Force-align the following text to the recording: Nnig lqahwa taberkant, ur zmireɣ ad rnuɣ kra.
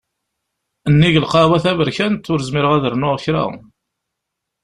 Nnig 0.93 1.15
lqahwa 1.23 1.57
taberkant, 1.63 2.29
ur 2.33 2.39
zmireɣ 2.47 2.71
ad 2.77 2.85
rnuɣ 2.93 3.15
kra. 3.23 3.43